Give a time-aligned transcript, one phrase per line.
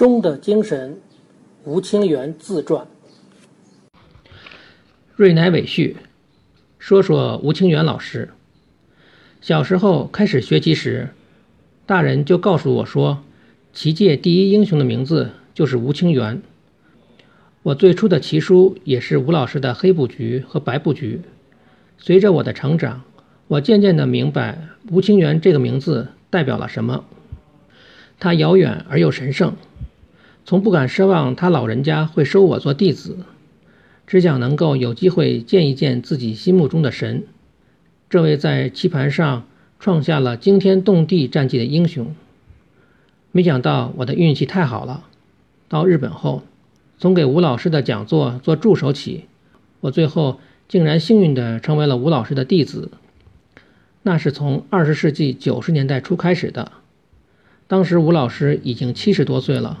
[0.00, 0.96] 中的精神，
[1.64, 2.86] 吴清源自传。
[5.14, 5.98] 瑞乃尾序，
[6.78, 8.30] 说说吴清源老师。
[9.42, 11.10] 小时候开始学习时，
[11.84, 13.22] 大人就告诉我说，
[13.74, 16.40] 棋界第一英雄的名字就是吴清源。
[17.62, 21.20] 我最初的棋书也是吴老师的黑布局和白布局。
[21.98, 23.02] 随着我的成长，
[23.48, 27.04] 我渐渐地明白吴清源这个名字代表了什么。
[28.18, 29.54] 他遥远而又神圣，
[30.44, 33.18] 从不敢奢望他老人家会收我做弟子，
[34.06, 37.24] 只想能够有机会见一见自己心目中的神，
[38.08, 39.46] 这位在棋盘上
[39.78, 42.14] 创下了惊天动地战绩的英雄。
[43.32, 45.04] 没想到我的运气太好了，
[45.68, 46.42] 到日本后。
[46.98, 49.24] 从给吴老师的讲座做助手起，
[49.80, 50.38] 我最后
[50.68, 52.90] 竟然幸运地成为了吴老师的弟子。
[54.02, 56.72] 那是从二十世纪九十年代初开始的，
[57.66, 59.78] 当时吴老师已经七十多岁了。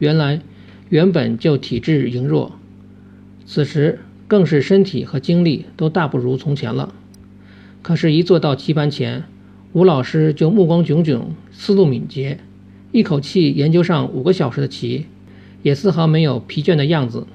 [0.00, 0.40] 原来
[0.88, 2.58] 原本就体质羸弱，
[3.46, 6.92] 此时更是身体和精力都大不如从前了。
[7.82, 9.22] 可是，一坐到棋盘前，
[9.72, 12.40] 吴老师就目光炯炯，思路敏捷，
[12.90, 15.06] 一口气研究上五个小时的棋。
[15.62, 17.26] 也丝毫没有疲倦的样子。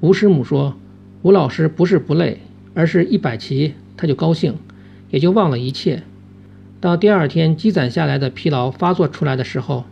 [0.00, 0.76] 吴师母说
[1.22, 2.40] ：“吴老师不是不累，
[2.74, 4.56] 而是一摆棋他就高兴，
[5.10, 6.02] 也就忘了一切。
[6.80, 9.84] 到第二天积攒下来的疲劳发作出来的时候，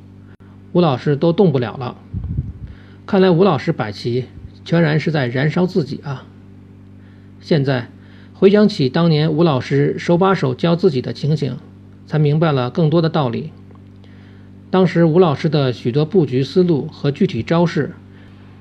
[0.73, 1.97] 吴老师都动不了了。
[3.07, 4.27] 看来吴老师摆棋
[4.65, 6.27] 全然是在燃烧自己啊！
[7.41, 7.89] 现在
[8.35, 11.57] 回想起当年吴老师手把手教自己的情形，
[12.07, 13.51] 才明白了更多的道理。”
[14.71, 17.93] 当时吴老师的许多布局思路和具体招式，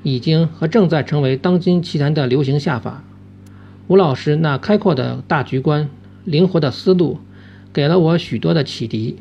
[0.02, 3.04] 已经和正在成为当今棋坛的流行下法。
[3.88, 5.88] 吴老师那开阔的大局观、
[6.26, 7.20] 灵活的思路，
[7.72, 9.18] 给了我许多的启迪。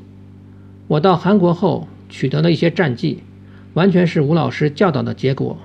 [0.87, 3.19] 我到韩国后取得了一些战绩，
[3.75, 5.59] 完全是吴老师教导的结果。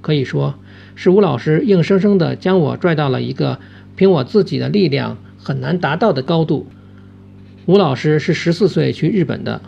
[0.00, 0.54] 可以说，
[0.94, 3.58] 是吴老师硬生生地将我拽到了一个
[3.96, 6.66] 凭我自己的力量很难达到的高度。
[7.66, 9.60] 吴老师是十四岁去日本的。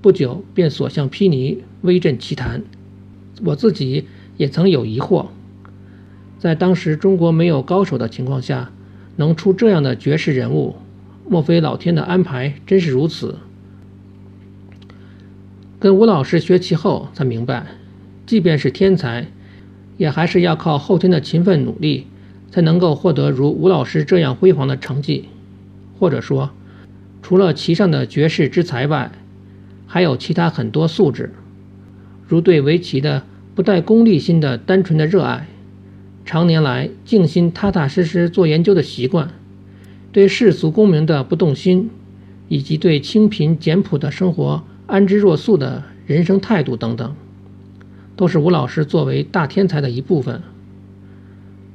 [0.00, 2.62] 不久便所向披靡，威震棋坛。
[3.44, 4.06] 我自己
[4.36, 5.26] 也曾有疑惑，
[6.40, 8.72] 在当时中国没有高手的情况下，
[9.14, 10.74] 能出这样的绝世人物，
[11.28, 13.36] 莫非老天的安排真是如此？
[15.82, 17.66] 跟吴老师学棋后才明白，
[18.24, 19.26] 即便是天才，
[19.96, 22.06] 也还是要靠后天的勤奋努力，
[22.52, 25.24] 才能够获得如吴老师这样辉煌的成绩。
[25.98, 26.50] 或者说，
[27.20, 29.10] 除了棋上的绝世之才外，
[29.88, 31.32] 还有其他很多素质，
[32.28, 33.24] 如对围棋的
[33.56, 35.48] 不带功利心的单纯的热爱，
[36.24, 39.30] 常年来静心踏踏实实做研究的习惯，
[40.12, 41.90] 对世俗功名的不动心，
[42.46, 47.14] 以及对清贫简朴的生活安之若素的人生态度等等，
[48.16, 50.42] 都是吴老师作为大天才的一部分。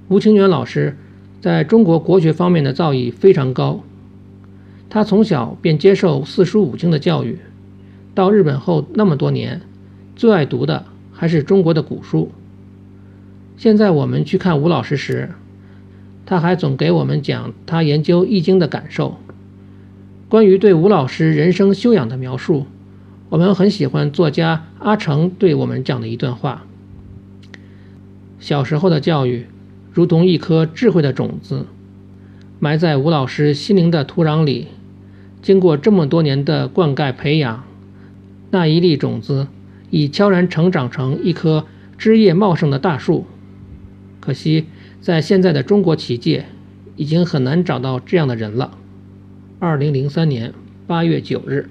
[0.09, 0.95] 吴清源老师
[1.41, 3.83] 在中国国学方面的造诣非常高，
[4.89, 7.39] 他从小便接受四书五经的教育。
[8.13, 9.61] 到日本后那么多年，
[10.15, 12.31] 最爱读的还是中国的古书。
[13.57, 15.29] 现在我们去看吴老师时，
[16.25, 19.17] 他还总给我们讲他研究《易经》的感受。
[20.29, 22.65] 关于对吴老师人生修养的描述，
[23.29, 26.65] 我们很喜欢作家阿成对我们讲的一段话：
[28.39, 29.47] 小时候的教育，
[29.91, 31.65] 如同一颗智慧的种子，
[32.59, 34.67] 埋在吴老师心灵的土壤里，
[35.41, 37.65] 经过这么多年的灌溉培养。
[38.49, 39.47] 那一粒种子
[39.89, 41.65] 已悄然成长成一棵
[41.97, 43.25] 枝叶茂盛的大树，
[44.21, 44.67] 可惜
[45.01, 46.45] 在现在的中国棋界，
[46.95, 48.77] 已经很难找到这样的人了。
[49.59, 50.53] 二零零三年
[50.87, 51.67] 八月九日。